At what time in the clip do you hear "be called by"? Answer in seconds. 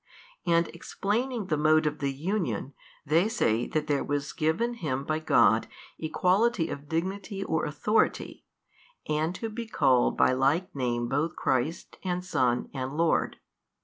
9.47-10.33